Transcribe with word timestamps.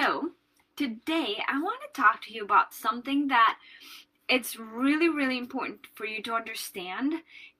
So, 0.00 0.30
today 0.76 1.42
I 1.48 1.60
want 1.60 1.80
to 1.82 2.00
talk 2.00 2.22
to 2.22 2.32
you 2.32 2.44
about 2.44 2.72
something 2.72 3.26
that 3.28 3.58
it's 4.28 4.56
really, 4.56 5.08
really 5.08 5.38
important 5.38 5.80
for 5.96 6.06
you 6.06 6.22
to 6.22 6.34
understand. 6.34 7.14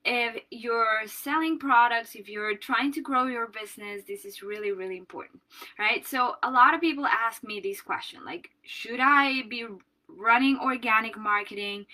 If 0.05 0.41
you're 0.53 1.01
selling 1.07 1.59
products, 1.59 2.15
if 2.15 2.29
you're 2.29 2.57
trying 2.57 2.93
to 2.93 3.01
grow 3.01 3.25
your 3.25 3.49
business, 3.49 4.05
this 4.07 4.25
is 4.25 4.41
really, 4.41 4.71
really 4.71 4.99
important, 4.99 5.41
right? 5.81 6.07
So, 6.07 6.37
a 6.45 6.51
lot 6.51 6.75
of 6.75 6.81
people 6.81 7.07
ask 7.07 7.43
me 7.43 7.59
this 7.59 7.81
question 7.81 8.25
like, 8.25 8.51
should 8.63 9.01
I 9.01 9.43
be 9.49 9.67
running 10.07 10.61
organic 10.63 11.19
marketing 11.19 11.87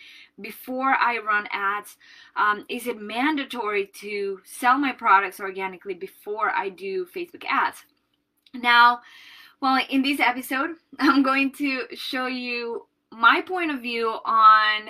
before 0.42 0.94
I 0.94 1.20
run 1.26 1.48
ads? 1.52 1.96
Um, 2.36 2.66
is 2.68 2.86
it 2.86 3.00
mandatory 3.00 3.90
to 4.00 4.40
sell 4.44 4.76
my 4.76 4.92
products 4.92 5.40
organically 5.40 5.94
before 5.94 6.50
I 6.50 6.68
do 6.68 7.06
Facebook 7.06 7.46
ads? 7.48 7.82
Now, 8.52 9.00
well, 9.64 9.82
in 9.88 10.02
this 10.02 10.20
episode, 10.20 10.76
I'm 10.98 11.22
going 11.22 11.50
to 11.52 11.86
show 11.94 12.26
you 12.26 12.86
my 13.10 13.40
point 13.40 13.70
of 13.70 13.80
view 13.80 14.10
on 14.26 14.88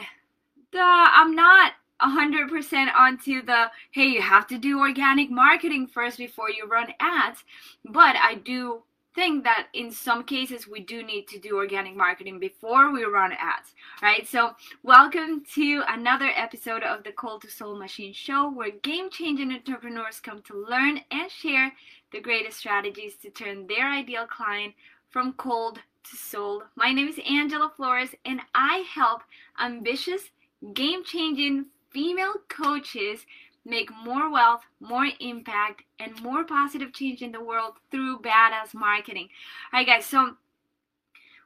the 0.72 0.80
I'm 0.82 1.36
not 1.36 1.74
100% 2.02 2.92
onto 2.92 3.42
the 3.42 3.70
hey, 3.92 4.06
you 4.06 4.20
have 4.20 4.48
to 4.48 4.58
do 4.58 4.80
organic 4.80 5.30
marketing 5.30 5.86
first 5.86 6.18
before 6.18 6.50
you 6.50 6.66
run 6.66 6.88
ads, 6.98 7.44
but 7.84 8.16
I 8.16 8.34
do 8.34 8.82
think 9.14 9.44
that 9.44 9.68
in 9.74 9.92
some 9.92 10.24
cases 10.24 10.66
we 10.66 10.80
do 10.80 11.04
need 11.04 11.28
to 11.28 11.38
do 11.38 11.56
organic 11.56 11.94
marketing 11.94 12.40
before 12.40 12.90
we 12.90 13.04
run 13.04 13.30
ads, 13.30 13.74
right? 14.02 14.26
So, 14.26 14.56
welcome 14.82 15.44
to 15.54 15.84
another 15.86 16.32
episode 16.34 16.82
of 16.82 17.04
the 17.04 17.12
Cold 17.12 17.42
to 17.42 17.50
Sold 17.50 17.78
Machine 17.78 18.12
Show 18.12 18.50
where 18.50 18.72
game 18.82 19.08
changing 19.08 19.52
entrepreneurs 19.52 20.18
come 20.18 20.42
to 20.42 20.66
learn 20.68 21.00
and 21.12 21.30
share 21.30 21.72
the 22.14 22.20
greatest 22.20 22.58
strategies 22.58 23.16
to 23.16 23.28
turn 23.28 23.66
their 23.66 23.90
ideal 23.90 24.24
client 24.24 24.72
from 25.10 25.32
cold 25.32 25.80
to 26.08 26.16
sold. 26.16 26.62
My 26.76 26.92
name 26.92 27.08
is 27.08 27.18
Angela 27.28 27.72
Flores 27.76 28.10
and 28.24 28.40
I 28.54 28.84
help 28.94 29.22
ambitious, 29.60 30.30
game 30.74 31.02
changing 31.02 31.66
female 31.90 32.34
coaches 32.48 33.26
make 33.64 33.90
more 34.04 34.30
wealth, 34.30 34.60
more 34.78 35.08
impact, 35.18 35.82
and 35.98 36.22
more 36.22 36.44
positive 36.44 36.92
change 36.92 37.20
in 37.20 37.32
the 37.32 37.42
world 37.42 37.74
through 37.90 38.20
badass 38.20 38.74
marketing. 38.74 39.28
All 39.72 39.80
right, 39.80 39.86
guys, 39.86 40.06
so 40.06 40.36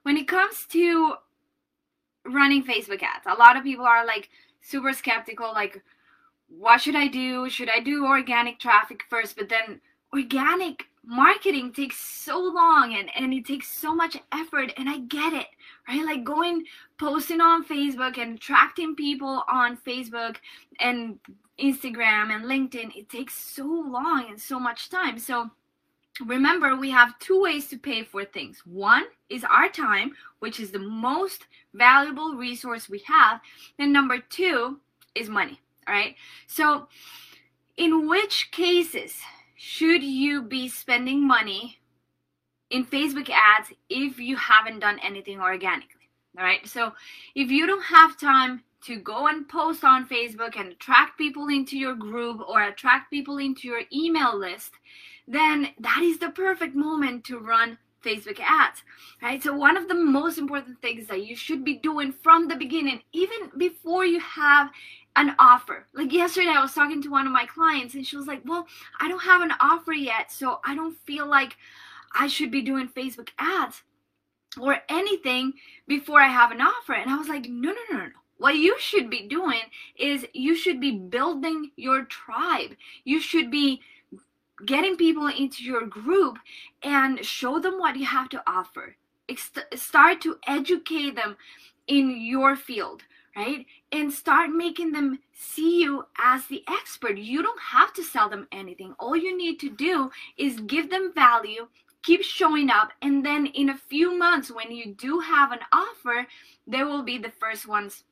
when 0.02 0.18
it 0.18 0.28
comes 0.28 0.66
to 0.72 1.14
running 2.26 2.62
Facebook 2.62 3.02
ads, 3.02 3.24
a 3.26 3.38
lot 3.38 3.56
of 3.56 3.64
people 3.64 3.86
are 3.86 4.04
like 4.04 4.28
super 4.60 4.92
skeptical, 4.92 5.50
like, 5.54 5.82
what 6.50 6.82
should 6.82 6.96
I 6.96 7.08
do? 7.08 7.48
Should 7.48 7.70
I 7.70 7.80
do 7.80 8.04
organic 8.04 8.58
traffic 8.58 9.04
first? 9.08 9.34
But 9.34 9.48
then 9.48 9.80
organic 10.12 10.86
marketing 11.04 11.72
takes 11.72 11.96
so 11.96 12.38
long 12.38 12.94
and, 12.94 13.08
and 13.16 13.32
it 13.32 13.46
takes 13.46 13.68
so 13.68 13.94
much 13.94 14.16
effort 14.32 14.72
and 14.76 14.88
I 14.88 14.98
get 14.98 15.32
it, 15.32 15.46
right? 15.88 16.04
Like 16.04 16.22
going 16.22 16.64
posting 16.98 17.40
on 17.40 17.64
Facebook 17.64 18.18
and 18.18 18.36
attracting 18.36 18.94
people 18.94 19.42
on 19.48 19.78
Facebook 19.78 20.36
and 20.80 21.18
Instagram 21.58 22.30
and 22.30 22.44
LinkedIn, 22.44 22.94
it 22.94 23.08
takes 23.08 23.34
so 23.34 23.64
long 23.64 24.26
and 24.28 24.38
so 24.38 24.60
much 24.60 24.90
time. 24.90 25.18
So 25.18 25.50
remember, 26.26 26.76
we 26.76 26.90
have 26.90 27.18
two 27.20 27.40
ways 27.40 27.68
to 27.68 27.78
pay 27.78 28.02
for 28.02 28.24
things. 28.26 28.62
One 28.66 29.04
is 29.30 29.44
our 29.44 29.70
time, 29.70 30.12
which 30.40 30.60
is 30.60 30.70
the 30.70 30.78
most 30.78 31.46
valuable 31.72 32.34
resource 32.34 32.88
we 32.88 33.02
have. 33.06 33.40
And 33.78 33.92
number 33.94 34.18
two 34.18 34.78
is 35.14 35.30
money, 35.30 35.58
all 35.86 35.94
right? 35.94 36.16
So 36.46 36.88
in 37.78 38.08
which 38.08 38.50
cases 38.50 39.14
should 39.60 40.04
you 40.04 40.42
be 40.42 40.68
spending 40.68 41.26
money 41.26 41.80
in 42.70 42.86
Facebook 42.86 43.28
ads 43.28 43.72
if 43.88 44.20
you 44.20 44.36
haven't 44.36 44.78
done 44.78 45.00
anything 45.02 45.40
organically? 45.40 46.08
All 46.38 46.44
right. 46.44 46.64
So 46.64 46.92
if 47.34 47.50
you 47.50 47.66
don't 47.66 47.82
have 47.82 48.16
time 48.20 48.62
to 48.84 49.00
go 49.00 49.26
and 49.26 49.48
post 49.48 49.82
on 49.82 50.08
Facebook 50.08 50.56
and 50.56 50.70
attract 50.70 51.18
people 51.18 51.48
into 51.48 51.76
your 51.76 51.96
group 51.96 52.40
or 52.48 52.62
attract 52.62 53.10
people 53.10 53.38
into 53.38 53.66
your 53.66 53.80
email 53.92 54.38
list, 54.38 54.70
then 55.26 55.70
that 55.80 56.02
is 56.04 56.18
the 56.18 56.30
perfect 56.30 56.76
moment 56.76 57.24
to 57.24 57.40
run 57.40 57.78
Facebook 58.04 58.38
ads, 58.38 58.84
right? 59.20 59.42
So, 59.42 59.52
one 59.52 59.76
of 59.76 59.88
the 59.88 59.94
most 59.94 60.38
important 60.38 60.80
things 60.80 61.08
that 61.08 61.26
you 61.26 61.34
should 61.34 61.64
be 61.64 61.74
doing 61.74 62.12
from 62.12 62.46
the 62.46 62.54
beginning, 62.54 63.02
even 63.12 63.50
before 63.56 64.04
you 64.04 64.20
have 64.20 64.70
an 65.18 65.34
offer. 65.40 65.84
Like 65.92 66.12
yesterday, 66.12 66.50
I 66.50 66.62
was 66.62 66.72
talking 66.72 67.02
to 67.02 67.10
one 67.10 67.26
of 67.26 67.32
my 67.32 67.44
clients, 67.44 67.94
and 67.94 68.06
she 68.06 68.16
was 68.16 68.26
like, 68.26 68.42
Well, 68.44 68.66
I 69.00 69.08
don't 69.08 69.22
have 69.22 69.42
an 69.42 69.52
offer 69.60 69.92
yet, 69.92 70.30
so 70.30 70.60
I 70.64 70.74
don't 70.74 70.96
feel 71.04 71.26
like 71.26 71.56
I 72.14 72.28
should 72.28 72.50
be 72.50 72.62
doing 72.62 72.88
Facebook 72.88 73.30
ads 73.38 73.82
or 74.60 74.78
anything 74.88 75.54
before 75.88 76.20
I 76.20 76.28
have 76.28 76.52
an 76.52 76.60
offer. 76.60 76.94
And 76.94 77.10
I 77.10 77.18
was 77.18 77.28
like, 77.28 77.46
No, 77.48 77.72
no, 77.72 77.80
no, 77.90 77.98
no. 77.98 78.08
What 78.38 78.54
you 78.54 78.76
should 78.78 79.10
be 79.10 79.26
doing 79.26 79.60
is 79.96 80.24
you 80.32 80.54
should 80.54 80.80
be 80.80 80.92
building 80.92 81.72
your 81.74 82.04
tribe. 82.04 82.76
You 83.02 83.20
should 83.20 83.50
be 83.50 83.80
getting 84.64 84.96
people 84.96 85.26
into 85.26 85.64
your 85.64 85.84
group 85.86 86.38
and 86.84 87.24
show 87.24 87.58
them 87.58 87.80
what 87.80 87.96
you 87.96 88.06
have 88.06 88.28
to 88.28 88.42
offer. 88.46 88.94
Start 89.74 90.20
to 90.20 90.38
educate 90.46 91.16
them 91.16 91.36
in 91.88 92.20
your 92.20 92.54
field 92.54 93.02
right? 93.38 93.66
And 93.92 94.12
start 94.12 94.50
making 94.50 94.90
them 94.92 95.20
see 95.32 95.80
you 95.80 96.04
as 96.18 96.46
the 96.46 96.64
expert. 96.68 97.16
You 97.18 97.40
don't 97.42 97.60
have 97.60 97.92
to 97.94 98.02
sell 98.02 98.28
them 98.28 98.48
anything. 98.50 98.94
All 98.98 99.16
you 99.16 99.36
need 99.36 99.60
to 99.60 99.70
do 99.70 100.10
is 100.36 100.60
give 100.60 100.90
them 100.90 101.12
value, 101.14 101.68
keep 102.02 102.22
showing 102.22 102.68
up, 102.68 102.90
and 103.00 103.24
then 103.24 103.46
in 103.46 103.68
a 103.68 103.76
few 103.76 104.18
months, 104.18 104.50
when 104.50 104.72
you 104.72 104.92
do 104.94 105.20
have 105.20 105.52
an 105.52 105.60
offer, 105.72 106.26
they 106.66 106.82
will 106.82 107.04
be 107.04 107.16
the 107.16 107.32
first 107.40 107.68
ones 107.68 108.02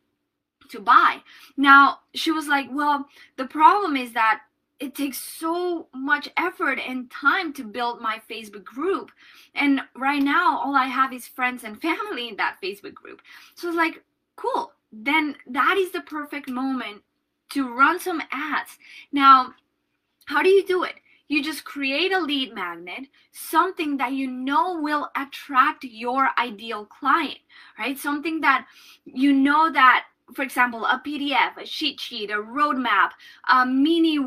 to 0.71 0.79
buy. 0.79 1.23
Now, 1.57 2.01
she 2.15 2.31
was 2.31 2.47
like, 2.47 2.69
Well, 2.71 3.07
the 3.37 3.47
problem 3.47 3.97
is 3.97 4.13
that 4.13 4.43
it 4.79 4.95
takes 4.95 5.19
so 5.19 5.89
much 5.95 6.29
effort 6.37 6.79
and 6.79 7.11
time 7.11 7.53
to 7.55 7.65
build 7.65 8.01
my 8.01 8.21
Facebook 8.31 8.65
group. 8.65 9.11
And 9.55 9.81
right 9.97 10.23
now, 10.23 10.61
all 10.61 10.77
I 10.77 10.87
have 10.87 11.13
is 11.13 11.27
friends 11.27 11.65
and 11.65 11.81
family 11.89 12.29
in 12.29 12.37
that 12.37 12.59
Facebook 12.63 12.95
group. 12.95 13.23
So 13.57 13.69
it's 13.69 13.77
like, 13.77 14.05
cool 14.37 14.73
then 15.05 15.37
that 15.47 15.77
is 15.77 15.93
the 15.93 16.01
perfect 16.01 16.49
moment 16.49 17.03
to 17.51 17.75
run 17.75 18.01
some 18.01 18.23
ads. 18.31 18.79
Now, 19.13 19.55
how 20.27 20.43
do 20.43 20.49
you 20.49 20.67
do 20.67 20.83
it? 20.85 20.95
You 21.29 21.43
just 21.43 21.65
create 21.65 22.13
a 22.13 22.21
lead 22.21 22.55
magnet, 22.55 23.09
something 23.33 23.97
that 23.97 24.13
you 24.13 24.29
know 24.29 24.81
will 24.81 25.11
attract 25.17 25.83
your 25.85 26.31
ideal 26.39 26.87
client, 26.87 27.39
right? 27.79 27.99
Something 27.99 28.41
that 28.43 28.67
you 29.05 29.33
know 29.33 29.71
that, 29.73 30.05
for 30.35 30.43
example, 30.43 30.85
a 30.85 31.03
PDF, 31.05 31.57
a 31.57 31.65
cheat 31.65 32.01
sheet, 32.01 32.31
a 32.31 32.35
roadmap, 32.35 33.11
a 33.49 33.67
mini 33.67 34.21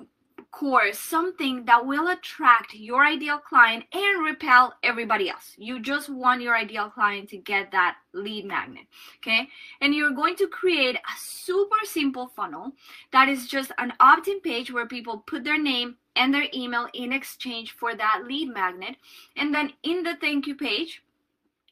course, 0.51 0.99
something 0.99 1.65
that 1.65 1.85
will 1.85 2.07
attract 2.07 2.73
your 2.73 3.05
ideal 3.05 3.37
client 3.37 3.85
and 3.93 4.23
repel 4.23 4.73
everybody 4.83 5.29
else. 5.29 5.53
You 5.57 5.79
just 5.79 6.09
want 6.09 6.41
your 6.41 6.55
ideal 6.55 6.89
client 6.89 7.29
to 7.29 7.37
get 7.37 7.71
that 7.71 7.97
lead 8.13 8.45
magnet, 8.45 8.85
okay? 9.17 9.47
And 9.81 9.93
you're 9.93 10.11
going 10.11 10.35
to 10.37 10.47
create 10.47 10.95
a 10.95 11.19
super 11.19 11.77
simple 11.83 12.27
funnel 12.35 12.73
that 13.11 13.29
is 13.29 13.47
just 13.47 13.71
an 13.77 13.93
opt 13.99 14.27
in 14.27 14.41
page 14.41 14.71
where 14.71 14.85
people 14.85 15.23
put 15.27 15.43
their 15.43 15.61
name 15.61 15.95
and 16.15 16.33
their 16.33 16.47
email 16.53 16.87
in 16.93 17.13
exchange 17.13 17.71
for 17.71 17.95
that 17.95 18.23
lead 18.25 18.53
magnet. 18.53 18.95
And 19.35 19.53
then 19.53 19.73
in 19.83 20.03
the 20.03 20.15
thank 20.19 20.47
you 20.47 20.55
page, 20.55 21.03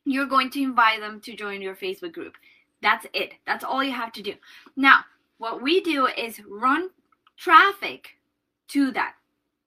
you're 0.06 0.26
going 0.26 0.50
to 0.52 0.62
invite 0.62 1.02
them 1.02 1.20
to 1.22 1.36
join 1.36 1.62
your 1.62 1.76
Facebook 1.76 2.14
group. 2.14 2.36
That's 2.82 3.06
it. 3.14 3.34
That's 3.46 3.64
all 3.64 3.84
you 3.84 3.92
have 3.92 4.14
to 4.14 4.22
do. 4.22 4.36
Now, 4.76 5.04
what 5.38 5.62
we 5.62 5.82
do 5.82 6.08
is 6.08 6.42
run 6.48 6.90
traffic 7.36 8.16
to 8.69 8.91
that. 8.91 9.13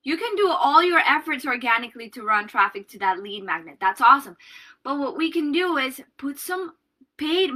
You 0.03 0.17
can 0.17 0.35
do 0.37 0.49
all 0.49 0.83
your 0.83 1.01
efforts 1.01 1.45
organically 1.45 2.09
to 2.11 2.23
run 2.23 2.49
traffic 2.49 2.89
to 2.89 2.99
that 3.01 3.23
lead 3.23 3.45
magnet. 3.45 3.77
That's 3.81 4.01
awesome. 4.01 4.37
But 4.83 4.99
what 4.99 5.17
we 5.17 5.31
can 5.31 5.53
do 5.53 5.77
is 5.77 6.01
put 6.17 6.39
some 6.39 6.75
paid 7.19 7.51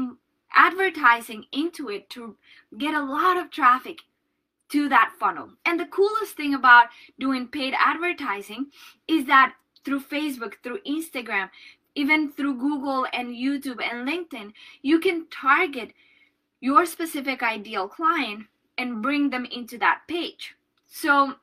advertising 0.54 1.44
into 1.52 1.88
it 1.88 2.08
to 2.10 2.36
get 2.76 2.94
a 2.94 3.02
lot 3.02 3.38
of 3.38 3.50
traffic 3.50 3.98
to 4.72 4.88
that 4.88 5.12
funnel. 5.18 5.50
And 5.64 5.80
the 5.80 5.86
coolest 5.86 6.36
thing 6.36 6.54
about 6.54 6.88
doing 7.18 7.48
paid 7.48 7.74
advertising 7.78 8.66
is 9.08 9.24
that 9.26 9.54
through 9.84 10.00
Facebook, 10.00 10.54
through 10.62 10.80
Instagram, 10.86 11.48
even 11.94 12.30
through 12.30 12.58
Google 12.58 13.06
and 13.12 13.28
YouTube 13.28 13.82
and 13.82 14.08
LinkedIn, 14.08 14.52
you 14.82 14.98
can 14.98 15.26
target 15.28 15.92
your 16.60 16.86
specific 16.86 17.42
ideal 17.42 17.88
client 17.88 18.46
and 18.78 19.02
bring 19.02 19.30
them 19.30 19.46
into 19.46 19.78
that 19.78 20.00
page. 20.08 20.54
So 20.96 21.34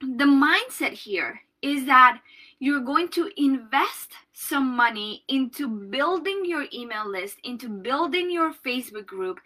the 0.00 0.24
mindset 0.24 0.90
here 0.94 1.42
is 1.62 1.86
that 1.86 2.20
you're 2.58 2.80
going 2.80 3.08
to 3.10 3.30
invest 3.36 4.10
some 4.32 4.76
money 4.76 5.22
into 5.28 5.68
building 5.68 6.42
your 6.44 6.66
email 6.74 7.08
list, 7.08 7.36
into 7.44 7.68
building 7.68 8.32
your 8.32 8.52
Facebook 8.52 9.06
group, 9.06 9.38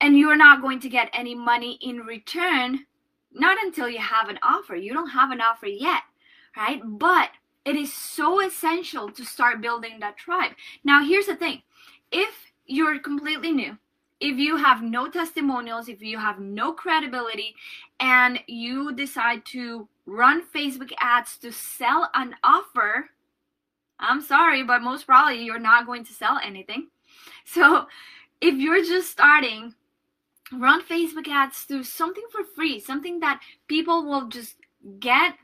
and 0.00 0.16
you're 0.16 0.36
not 0.36 0.62
going 0.62 0.78
to 0.80 0.88
get 0.88 1.10
any 1.12 1.34
money 1.34 1.80
in 1.82 1.96
return, 1.96 2.86
not 3.32 3.58
until 3.60 3.88
you 3.88 3.98
have 3.98 4.28
an 4.28 4.38
offer. 4.40 4.76
You 4.76 4.94
don't 4.94 5.10
have 5.10 5.32
an 5.32 5.40
offer 5.40 5.66
yet, 5.66 6.02
right? 6.56 6.80
But 6.84 7.30
it 7.64 7.74
is 7.74 7.92
so 7.92 8.40
essential 8.40 9.10
to 9.10 9.24
start 9.24 9.60
building 9.60 9.98
that 9.98 10.16
tribe. 10.16 10.52
Now, 10.84 11.04
here's 11.04 11.26
the 11.26 11.34
thing 11.34 11.62
if 12.12 12.52
you're 12.66 13.00
completely 13.00 13.50
new, 13.50 13.76
if 14.22 14.38
you 14.38 14.56
have 14.56 14.82
no 14.82 15.08
testimonials, 15.08 15.88
if 15.88 16.00
you 16.00 16.16
have 16.16 16.38
no 16.38 16.72
credibility, 16.72 17.56
and 17.98 18.38
you 18.46 18.94
decide 18.94 19.44
to 19.46 19.88
run 20.06 20.44
Facebook 20.54 20.92
ads 21.00 21.36
to 21.38 21.50
sell 21.50 22.08
an 22.14 22.36
offer, 22.44 23.10
I'm 23.98 24.22
sorry, 24.22 24.62
but 24.62 24.80
most 24.80 25.06
probably 25.06 25.42
you're 25.42 25.58
not 25.58 25.86
going 25.86 26.04
to 26.04 26.12
sell 26.12 26.38
anything. 26.42 26.88
So 27.44 27.86
if 28.40 28.54
you're 28.54 28.84
just 28.84 29.10
starting, 29.10 29.74
run 30.52 30.84
Facebook 30.84 31.26
ads 31.26 31.66
to 31.66 31.82
something 31.82 32.24
for 32.30 32.44
free, 32.44 32.78
something 32.78 33.18
that 33.20 33.40
people 33.66 34.04
will 34.04 34.28
just 34.28 34.54
get 35.00 35.34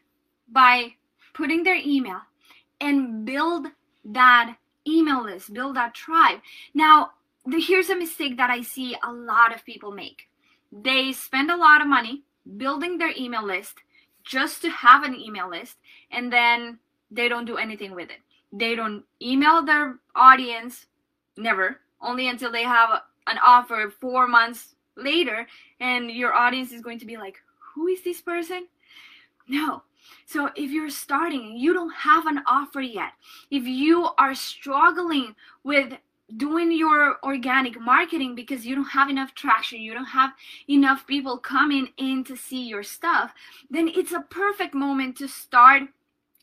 by 0.48 0.94
putting 1.34 1.64
their 1.64 1.80
email 1.84 2.20
and 2.80 3.24
build 3.24 3.66
that 4.04 4.56
email 4.86 5.24
list, 5.24 5.52
build 5.52 5.74
that 5.76 5.94
tribe. 5.94 6.40
Now, 6.74 7.10
here's 7.52 7.90
a 7.90 7.96
mistake 7.96 8.36
that 8.36 8.50
I 8.50 8.62
see 8.62 8.96
a 9.02 9.12
lot 9.12 9.54
of 9.54 9.64
people 9.64 9.92
make. 9.92 10.28
They 10.70 11.12
spend 11.12 11.50
a 11.50 11.56
lot 11.56 11.80
of 11.80 11.86
money 11.86 12.22
building 12.56 12.98
their 12.98 13.12
email 13.16 13.44
list 13.44 13.74
just 14.24 14.60
to 14.62 14.70
have 14.70 15.04
an 15.04 15.14
email 15.14 15.48
list 15.48 15.76
and 16.10 16.32
then 16.32 16.78
they 17.10 17.28
don't 17.28 17.46
do 17.46 17.56
anything 17.56 17.94
with 17.94 18.10
it. 18.10 18.18
They 18.52 18.74
don't 18.74 19.04
email 19.20 19.62
their 19.62 19.98
audience, 20.14 20.86
never, 21.36 21.80
only 22.00 22.28
until 22.28 22.52
they 22.52 22.62
have 22.62 23.02
an 23.26 23.38
offer 23.44 23.92
four 24.00 24.26
months 24.26 24.74
later, 24.96 25.46
and 25.80 26.10
your 26.10 26.32
audience 26.32 26.72
is 26.72 26.80
going 26.80 26.98
to 26.98 27.06
be 27.06 27.16
like, 27.16 27.36
Who 27.74 27.88
is 27.88 28.02
this 28.02 28.20
person? 28.20 28.66
No. 29.46 29.82
So 30.26 30.50
if 30.56 30.70
you're 30.70 30.90
starting 30.90 31.56
you 31.56 31.74
don't 31.74 31.92
have 31.92 32.26
an 32.26 32.40
offer 32.46 32.80
yet, 32.80 33.12
if 33.50 33.64
you 33.64 34.08
are 34.18 34.34
struggling 34.34 35.34
with 35.62 35.92
doing 36.36 36.72
your 36.72 37.16
organic 37.22 37.80
marketing 37.80 38.34
because 38.34 38.66
you 38.66 38.74
don't 38.74 38.84
have 38.84 39.08
enough 39.08 39.34
traction, 39.34 39.80
you 39.80 39.94
don't 39.94 40.04
have 40.04 40.32
enough 40.68 41.06
people 41.06 41.38
coming 41.38 41.88
in 41.96 42.24
to 42.24 42.36
see 42.36 42.66
your 42.66 42.82
stuff, 42.82 43.32
then 43.70 43.88
it's 43.88 44.12
a 44.12 44.24
perfect 44.30 44.74
moment 44.74 45.16
to 45.16 45.28
start 45.28 45.82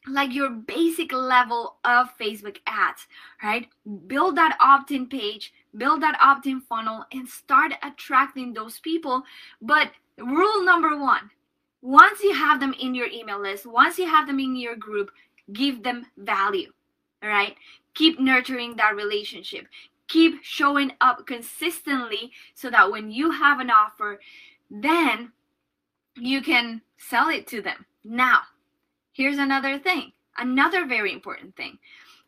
like 0.07 0.33
your 0.33 0.49
basic 0.49 1.11
level 1.11 1.77
of 1.83 2.15
Facebook 2.19 2.57
ads, 2.67 3.07
right? 3.43 3.67
Build 4.07 4.37
that 4.37 4.55
opt 4.59 4.91
in 4.91 5.07
page, 5.07 5.51
build 5.75 6.01
that 6.03 6.17
opt 6.21 6.45
in 6.45 6.61
funnel, 6.61 7.05
and 7.11 7.27
start 7.27 7.73
attracting 7.83 8.53
those 8.53 8.79
people. 8.79 9.23
But 9.61 9.91
rule 10.17 10.63
number 10.63 10.97
one 10.97 11.31
once 11.81 12.23
you 12.23 12.33
have 12.33 12.59
them 12.59 12.73
in 12.79 12.95
your 12.95 13.07
email 13.07 13.39
list, 13.39 13.65
once 13.65 13.99
you 13.99 14.07
have 14.07 14.25
them 14.25 14.39
in 14.39 14.55
your 14.55 14.75
group, 14.75 15.11
give 15.53 15.83
them 15.83 16.03
value, 16.17 16.71
all 17.21 17.29
right? 17.29 17.55
Keep 17.95 18.19
nurturing 18.19 18.75
that 18.75 18.95
relationship. 18.95 19.68
Keep 20.07 20.44
showing 20.44 20.92
up 21.01 21.25
consistently 21.25 22.31
so 22.53 22.69
that 22.69 22.92
when 22.92 23.09
you 23.09 23.31
have 23.31 23.59
an 23.59 23.71
offer, 23.71 24.19
then 24.69 25.31
you 26.15 26.42
can 26.42 26.81
sell 26.97 27.30
it 27.30 27.47
to 27.47 27.62
them. 27.62 27.86
Now, 28.03 28.42
here's 29.13 29.38
another 29.38 29.80
thing, 29.80 30.12
another 30.38 30.86
very 30.86 31.12
important 31.12 31.56
thing. 31.56 31.80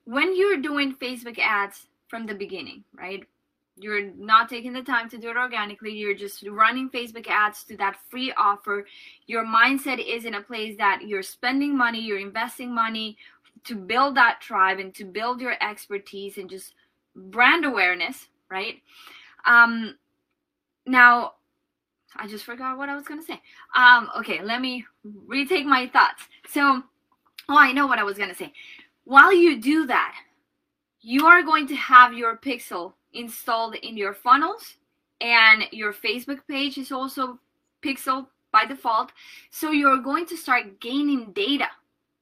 When 0.06 0.36
you're 0.36 0.58
doing 0.58 0.96
Facebook 0.96 1.38
ads 1.40 1.88
from 2.08 2.26
the 2.26 2.34
beginning, 2.34 2.84
right? 2.98 3.26
You're 3.80 4.10
not 4.14 4.50
taking 4.50 4.74
the 4.74 4.82
time 4.82 5.08
to 5.10 5.20
do 5.20 5.30
it 5.30 5.38
organically. 5.38 5.92
You're 5.92 6.16
just 6.16 6.44
running 6.48 6.90
Facebook 6.90 7.28
ads 7.28 7.64
to 7.66 7.78
that 7.78 8.00
free 8.10 8.34
offer. 8.36 8.88
Your 9.28 9.46
mindset 9.46 10.04
is 10.04 10.26
in 10.26 10.34
a 10.34 10.42
place 10.42 10.76
that 10.78 11.04
you're 11.08 11.22
spending 11.22 11.78
money, 11.78 12.00
you're 12.00 12.18
investing 12.18 12.74
money 12.74 13.18
to 13.66 13.76
build 13.76 14.16
that 14.16 14.42
tribe 14.42 14.80
and 14.80 14.94
to 14.96 15.06
build 15.06 15.42
your 15.42 15.56
expertise 15.62 16.38
and 16.38 16.50
just 16.50 16.74
brand 17.16 17.66
awareness, 17.66 18.28
right? 18.50 18.76
Um, 19.46 19.98
now, 20.86 21.34
I 22.16 22.28
just 22.28 22.46
forgot 22.46 22.78
what 22.78 22.90
I 22.90 22.96
was 22.96 23.06
going 23.06 23.20
to 23.20 23.26
say. 23.26 23.42
Um, 23.76 24.10
okay, 24.18 24.42
let 24.42 24.62
me 24.62 24.86
retake 25.28 25.66
my 25.66 25.88
thoughts. 25.88 26.24
So, 26.50 26.82
oh, 27.50 27.58
I 27.58 27.72
know 27.72 27.88
what 27.88 28.00
I 28.00 28.04
was 28.04 28.18
going 28.18 28.30
to 28.30 28.36
say. 28.36 28.54
While 29.04 29.34
you 29.34 29.60
do 29.62 29.86
that, 29.88 30.16
you 31.02 31.26
are 31.26 31.44
going 31.44 31.68
to 31.68 31.76
have 31.76 32.14
your 32.14 32.38
pixel 32.38 32.94
installed 33.14 33.76
in 33.76 33.98
your 33.98 34.14
funnels 34.14 34.76
and 35.22 35.64
your 35.72 35.94
Facebook 35.94 36.40
page 36.48 36.78
is 36.78 36.92
also 36.92 37.40
pixel 37.82 38.28
by 38.52 38.66
default. 38.66 39.12
So 39.52 39.72
you're 39.72 39.98
going 39.98 40.26
to 40.28 40.38
start 40.38 40.80
gaining 40.80 41.32
data 41.34 41.68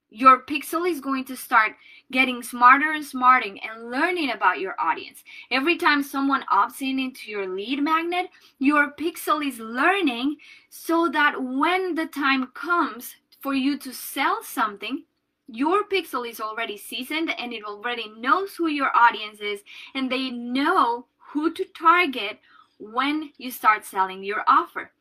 your 0.09 0.41
pixel 0.41 0.89
is 0.89 1.01
going 1.01 1.25
to 1.25 1.35
start 1.35 1.73
getting 2.11 2.41
smarter 2.43 2.91
and 2.91 3.03
smarter 3.03 3.47
and 3.47 3.91
learning 3.91 4.31
about 4.31 4.59
your 4.59 4.75
audience. 4.79 5.23
Every 5.51 5.77
time 5.77 6.03
someone 6.03 6.45
opts 6.51 6.81
in 6.81 6.99
into 6.99 7.29
your 7.29 7.47
lead 7.47 7.81
magnet, 7.81 8.29
your 8.59 8.91
pixel 8.91 9.45
is 9.45 9.59
learning 9.59 10.37
so 10.69 11.09
that 11.09 11.41
when 11.41 11.95
the 11.95 12.05
time 12.05 12.47
comes 12.53 13.15
for 13.41 13.53
you 13.53 13.77
to 13.79 13.93
sell 13.93 14.43
something, 14.43 15.03
your 15.47 15.83
pixel 15.83 16.27
is 16.27 16.39
already 16.39 16.77
seasoned 16.77 17.31
and 17.37 17.53
it 17.53 17.63
already 17.63 18.09
knows 18.17 18.55
who 18.55 18.67
your 18.67 18.95
audience 18.95 19.39
is 19.39 19.61
and 19.93 20.11
they 20.11 20.29
know 20.29 21.05
who 21.17 21.53
to 21.53 21.65
target 21.77 22.39
when 22.79 23.31
you 23.37 23.51
start 23.51 23.85
selling 23.85 24.23
your 24.23 24.43
offer. 24.47 24.91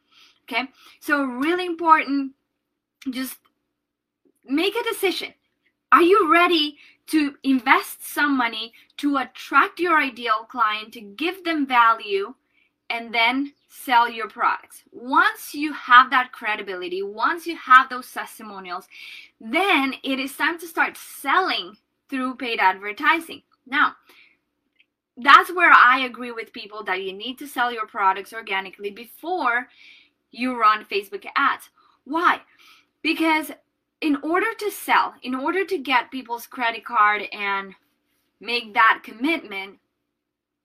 Okay, 0.45 0.69
so 1.01 1.25
really 1.25 1.65
important 1.65 2.33
just 3.11 3.39
make 4.47 4.75
a 4.77 4.83
decision. 4.83 5.35
Are 5.93 6.03
you 6.03 6.33
ready 6.33 6.79
to 7.09 7.35
invest 7.43 8.05
some 8.05 8.37
money 8.37 8.73
to 8.97 9.19
attract 9.19 9.79
your 9.79 10.01
ideal 10.01 10.47
client, 10.49 10.93
to 10.95 11.01
give 11.01 11.45
them 11.45 11.67
value, 11.67 12.35
and 12.91 13.15
then 13.15 13.53
sell 13.69 14.11
your 14.11 14.29
products? 14.29 14.83
Once 14.91 15.55
you 15.55 15.73
have 15.73 16.11
that 16.11 16.33
credibility, 16.33 17.03
once 17.03 17.47
you 17.47 17.57
have 17.57 17.89
those 17.89 18.11
testimonials, 18.11 18.89
then 19.41 19.95
it 20.03 20.19
is 20.19 20.37
time 20.37 20.59
to 20.59 20.67
start 20.67 20.97
selling 20.97 21.77
through 22.09 22.37
paid 22.37 22.59
advertising. 22.61 23.43
Now, 23.67 23.95
that's 25.17 25.53
where 25.55 25.73
I 25.73 26.01
agree 26.01 26.33
with 26.33 26.53
people 26.53 26.83
that 26.85 27.03
you 27.03 27.13
need 27.13 27.39
to 27.39 27.47
sell 27.47 27.73
your 27.73 27.87
products 27.87 28.33
organically 28.33 28.91
before 28.91 29.69
you 30.33 30.59
run 30.59 30.85
Facebook 30.85 31.25
ads. 31.37 31.71
Why? 32.05 32.41
Because 33.03 33.53
in 34.05 34.17
order 34.17 34.53
to 34.59 34.71
sell, 34.71 35.15
in 35.23 35.35
order 35.35 35.65
to 35.65 35.79
get 35.79 36.11
people's 36.11 36.47
credit 36.47 36.85
card 36.85 37.23
and 37.33 37.75
make 38.39 38.75
that 38.75 39.01
commitment, 39.03 39.79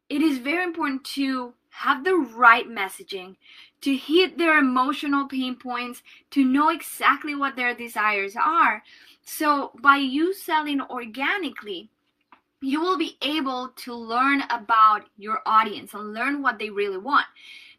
it 0.10 0.22
is 0.22 0.40
very 0.40 0.62
important 0.62 1.06
to 1.06 1.54
have 1.70 2.04
the 2.04 2.16
right 2.16 2.68
messaging, 2.68 3.38
to 3.80 3.96
hit 3.96 4.38
their 4.38 4.60
emotional 4.60 5.26
pain 5.26 5.56
points, 5.56 6.04
to 6.32 6.44
know 6.44 6.68
exactly 6.68 7.34
what 7.34 7.56
their 7.56 7.74
desires 7.74 8.36
are. 8.36 8.84
So, 9.24 9.72
by 9.82 9.96
you 9.96 10.34
selling 10.34 10.82
organically, 10.82 11.90
you 12.60 12.82
will 12.82 12.98
be 12.98 13.16
able 13.22 13.70
to 13.78 13.94
learn 13.94 14.44
about 14.50 15.06
your 15.18 15.40
audience 15.46 15.94
and 15.94 16.14
learn 16.14 16.42
what 16.42 16.60
they 16.60 16.72
really 16.72 16.98
want. 16.98 17.28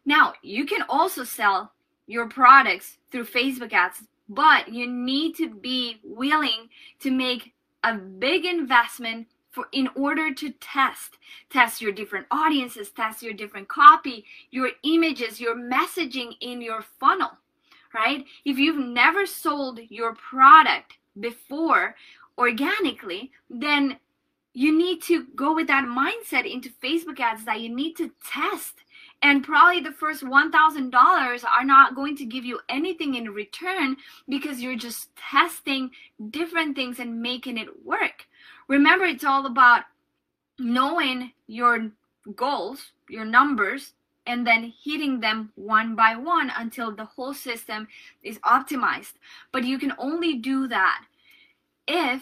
Now, 0.05 0.33
you 0.41 0.65
can 0.65 0.81
also 0.89 1.23
sell 1.23 1.71
your 2.07 2.27
products 2.27 2.97
through 3.11 3.25
Facebook 3.25 3.73
ads 3.73 4.01
but 4.31 4.71
you 4.73 4.87
need 4.87 5.35
to 5.35 5.49
be 5.49 5.99
willing 6.03 6.69
to 6.99 7.11
make 7.11 7.53
a 7.83 7.95
big 7.95 8.45
investment 8.45 9.27
for 9.49 9.67
in 9.73 9.89
order 9.95 10.33
to 10.33 10.49
test 10.61 11.17
test 11.49 11.81
your 11.81 11.91
different 11.91 12.25
audiences 12.31 12.89
test 12.91 13.21
your 13.21 13.33
different 13.33 13.67
copy 13.67 14.23
your 14.49 14.69
images 14.83 15.41
your 15.41 15.55
messaging 15.55 16.31
in 16.39 16.61
your 16.61 16.81
funnel 16.99 17.31
right? 17.93 18.23
If 18.45 18.57
you've 18.57 18.77
never 18.77 19.25
sold 19.25 19.79
your 19.89 20.15
product 20.15 20.97
before 21.19 21.95
organically 22.37 23.31
then 23.49 23.97
you 24.53 24.77
need 24.77 25.01
to 25.03 25.25
go 25.35 25.53
with 25.53 25.67
that 25.67 25.85
mindset 25.85 26.51
into 26.51 26.69
facebook 26.81 27.19
ads 27.19 27.43
that 27.43 27.59
you 27.59 27.73
need 27.73 27.95
to 27.97 28.09
test 28.25 28.75
and 29.21 29.43
probably 29.43 29.81
the 29.81 29.91
first 29.91 30.23
$1000 30.23 31.43
are 31.43 31.65
not 31.65 31.95
going 31.95 32.17
to 32.17 32.25
give 32.25 32.43
you 32.43 32.59
anything 32.69 33.15
in 33.15 33.29
return 33.29 33.97
because 34.27 34.61
you're 34.61 34.75
just 34.75 35.09
testing 35.15 35.91
different 36.29 36.75
things 36.75 36.99
and 36.99 37.21
making 37.21 37.57
it 37.57 37.85
work. 37.85 38.25
Remember 38.67 39.05
it's 39.05 39.23
all 39.23 39.45
about 39.45 39.83
knowing 40.57 41.31
your 41.47 41.91
goals 42.35 42.91
your 43.11 43.25
numbers 43.25 43.93
and 44.25 44.45
then 44.45 44.73
hitting 44.83 45.19
them 45.19 45.51
one 45.55 45.95
by 45.95 46.15
one 46.15 46.51
until 46.57 46.95
the 46.95 47.05
whole 47.05 47.33
system 47.33 47.87
is 48.23 48.39
optimized. 48.39 49.13
But 49.51 49.65
you 49.65 49.77
can 49.77 49.93
only 49.97 50.35
do 50.35 50.67
that 50.67 51.03
if 51.87 52.21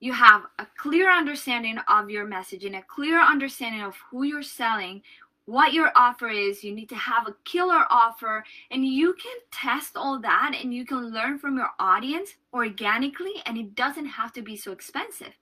you 0.00 0.12
have 0.12 0.42
a 0.58 0.66
clear 0.76 1.10
understanding 1.10 1.78
of 1.88 2.10
your 2.10 2.26
message 2.26 2.64
and 2.64 2.76
a 2.76 2.82
clear 2.82 3.20
understanding 3.20 3.82
of 3.82 3.96
who 4.10 4.22
you're 4.22 4.42
selling 4.42 5.02
what 5.46 5.72
your 5.72 5.90
offer 5.96 6.28
is. 6.28 6.62
You 6.62 6.74
need 6.74 6.88
to 6.90 6.94
have 6.94 7.26
a 7.26 7.34
killer 7.44 7.84
offer, 7.90 8.44
and 8.70 8.86
you 8.86 9.14
can 9.14 9.36
test 9.50 9.96
all 9.96 10.18
that 10.20 10.56
and 10.60 10.72
you 10.72 10.84
can 10.84 11.12
learn 11.12 11.38
from 11.38 11.56
your 11.56 11.70
audience 11.78 12.34
organically, 12.52 13.42
and 13.46 13.58
it 13.58 13.74
doesn't 13.74 14.06
have 14.06 14.32
to 14.34 14.42
be 14.42 14.56
so 14.56 14.72
expensive. 14.72 15.32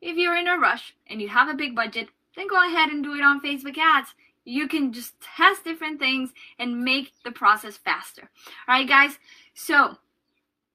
If 0.00 0.16
you're 0.16 0.36
in 0.36 0.48
a 0.48 0.58
rush 0.58 0.94
and 1.06 1.20
you 1.20 1.28
have 1.28 1.48
a 1.48 1.54
big 1.54 1.74
budget, 1.74 2.08
then 2.36 2.48
go 2.48 2.66
ahead 2.66 2.90
and 2.90 3.02
do 3.02 3.14
it 3.14 3.22
on 3.22 3.40
Facebook 3.40 3.78
ads. 3.78 4.14
You 4.44 4.68
can 4.68 4.92
just 4.92 5.14
test 5.20 5.64
different 5.64 5.98
things 5.98 6.30
and 6.58 6.84
make 6.84 7.12
the 7.24 7.32
process 7.32 7.76
faster. 7.76 8.30
All 8.68 8.74
right, 8.74 8.88
guys. 8.88 9.18
So, 9.54 9.96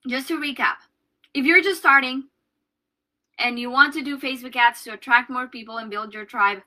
just 0.08 0.28
to 0.28 0.40
recap, 0.40 0.76
if 1.34 1.46
you're 1.46 1.62
just 1.62 1.80
starting 1.80 2.26
and 3.38 3.58
you 3.58 3.70
want 3.70 3.94
to 3.94 4.02
do 4.02 4.18
Facebook 4.18 4.56
ads 4.56 4.84
to 4.84 4.94
attract 4.94 5.30
more 5.30 5.48
people 5.48 5.78
and 5.78 5.90
build 5.90 6.14
your 6.14 6.26
tribe, 6.26 6.64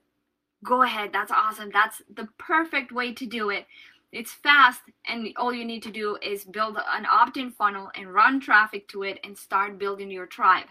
go 0.64 0.82
ahead. 0.82 1.10
That's 1.12 1.30
awesome. 1.30 1.70
That's 1.72 2.02
the 2.12 2.28
perfect 2.38 2.90
way 2.90 3.12
to 3.14 3.26
do 3.26 3.50
it. 3.50 3.66
It's 4.10 4.32
fast, 4.32 4.80
and 5.06 5.28
all 5.36 5.52
you 5.52 5.64
need 5.64 5.82
to 5.84 5.90
do 5.90 6.16
is 6.22 6.44
build 6.44 6.76
an 6.76 7.04
opt 7.04 7.36
in 7.36 7.50
funnel 7.50 7.90
and 7.96 8.14
run 8.14 8.40
traffic 8.40 8.88
to 8.88 9.02
it 9.02 9.18
and 9.24 9.36
start 9.36 9.78
building 9.78 10.10
your 10.10 10.26
tribe. 10.26 10.66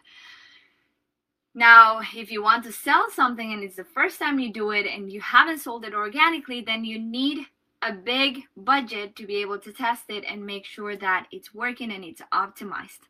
Now, 1.54 2.02
if 2.16 2.32
you 2.32 2.42
want 2.42 2.64
to 2.64 2.72
sell 2.72 3.12
something 3.12 3.54
and 3.54 3.64
it's 3.64 3.76
the 3.76 3.84
first 3.84 4.18
time 4.18 4.40
you 4.40 4.52
do 4.52 4.72
it 4.72 4.88
and 4.88 5.12
you 5.12 5.22
haven't 5.22 5.60
sold 5.60 5.86
it 5.86 5.94
organically, 5.94 6.62
then 6.62 6.84
you 6.84 6.98
need 6.98 7.46
a 7.84 7.92
big 7.92 8.44
budget 8.56 9.16
to 9.18 9.28
be 9.28 9.36
able 9.42 9.60
to 9.60 9.74
test 9.74 10.06
it 10.08 10.24
and 10.28 10.44
make 10.44 10.66
sure 10.66 10.96
that 10.96 11.28
it's 11.32 11.54
working 11.54 11.92
and 11.92 12.04
it's 12.06 12.22
optimized. 12.34 13.02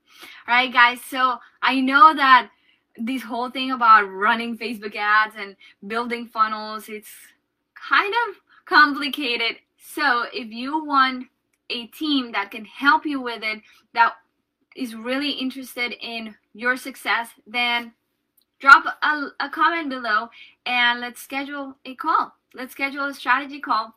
All 0.47 0.55
right, 0.55 0.73
guys. 0.73 0.99
So 1.01 1.37
I 1.61 1.79
know 1.79 2.13
that 2.15 2.49
this 2.97 3.23
whole 3.23 3.49
thing 3.49 3.71
about 3.71 4.03
running 4.03 4.57
Facebook 4.57 4.95
ads 4.95 5.35
and 5.37 5.55
building 5.87 6.27
funnels, 6.27 6.89
it's 6.89 7.09
kind 7.75 8.13
of 8.27 8.35
complicated. 8.65 9.57
So 9.77 10.25
if 10.33 10.51
you 10.51 10.85
want 10.85 11.27
a 11.69 11.87
team 11.87 12.31
that 12.33 12.51
can 12.51 12.65
help 12.65 13.05
you 13.05 13.21
with 13.21 13.43
it, 13.43 13.61
that 13.93 14.13
is 14.75 14.95
really 14.95 15.31
interested 15.31 15.93
in 16.01 16.35
your 16.53 16.77
success, 16.77 17.29
then 17.47 17.93
drop 18.59 18.85
a, 19.01 19.27
a 19.39 19.49
comment 19.49 19.89
below 19.89 20.29
and 20.65 21.01
let's 21.01 21.21
schedule 21.21 21.75
a 21.85 21.95
call. 21.95 22.33
Let's 22.53 22.71
schedule 22.71 23.05
a 23.05 23.13
strategy 23.13 23.59
call 23.59 23.95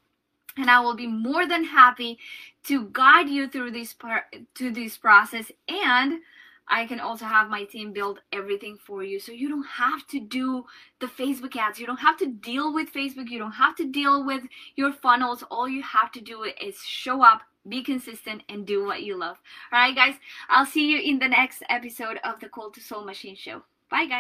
and 0.57 0.71
I 0.71 0.81
will 0.81 0.97
be 0.97 1.07
more 1.07 1.47
than 1.47 1.65
happy 1.65 2.19
to 2.65 2.89
guide 2.93 3.29
you 3.29 3.49
through 3.49 3.73
this 3.73 3.93
part 3.93 4.25
to 4.55 4.71
this 4.73 4.97
process 4.97 5.53
and 5.69 6.21
I 6.69 6.87
can 6.87 7.01
also 7.01 7.25
have 7.25 7.49
my 7.49 7.65
team 7.65 7.93
build 7.93 8.21
everything 8.33 8.77
for 8.77 9.03
you 9.05 9.21
so 9.21 9.33
you 9.33 9.49
don't 9.49 9.67
have 9.67 10.07
to 10.09 10.21
do 10.21 10.65
the 11.01 11.07
Facebook 11.07 11.57
ads. 11.57 11.79
You 11.79 11.87
don't 11.87 11.99
have 11.99 12.17
to 12.19 12.27
deal 12.27 12.75
with 12.75 12.93
Facebook. 12.93 13.29
You 13.29 13.39
don't 13.39 13.53
have 13.53 13.77
to 13.77 13.91
deal 13.91 14.25
with 14.25 14.43
your 14.75 14.93
funnels. 14.93 15.45
All 15.51 15.69
you 15.69 15.83
have 15.83 16.11
to 16.13 16.21
do 16.21 16.43
is 16.43 16.77
show 16.85 17.23
up, 17.23 17.43
be 17.69 17.83
consistent, 17.83 18.43
and 18.49 18.67
do 18.67 18.85
what 18.85 19.03
you 19.03 19.17
love. 19.17 19.37
All 19.73 19.79
right, 19.81 19.95
guys. 19.95 20.15
I'll 20.49 20.67
see 20.67 20.91
you 20.91 20.99
in 20.99 21.19
the 21.19 21.29
next 21.29 21.63
episode 21.69 22.19
of 22.25 22.41
the 22.41 22.49
Cold 22.49 22.75
to 22.75 22.81
Sold 22.81 23.07
Machine 23.07 23.37
Show. 23.37 23.63
Bye, 23.91 24.07
guys. 24.07 24.15